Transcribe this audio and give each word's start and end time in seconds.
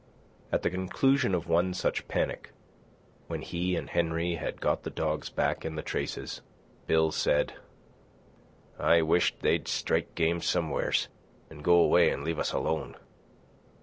At 0.51 0.63
the 0.63 0.71
conclusion 0.71 1.35
of 1.35 1.47
one 1.47 1.75
such 1.75 2.07
panic, 2.07 2.53
when 3.27 3.43
he 3.43 3.75
and 3.75 3.87
Henry 3.87 4.33
had 4.33 4.59
got 4.59 4.81
the 4.81 4.89
dogs 4.89 5.29
back 5.29 5.63
in 5.63 5.75
the 5.75 5.83
traces, 5.83 6.41
Bill 6.87 7.11
said: 7.11 7.53
"I 8.79 9.03
wisht 9.03 9.41
they'd 9.41 9.67
strike 9.67 10.15
game 10.15 10.41
somewheres, 10.41 11.07
an' 11.51 11.59
go 11.59 11.75
away 11.75 12.09
an' 12.11 12.23
leave 12.23 12.39
us 12.39 12.51
alone." 12.51 12.95